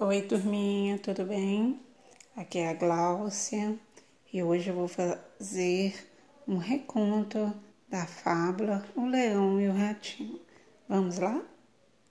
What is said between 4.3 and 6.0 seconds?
e hoje eu vou fazer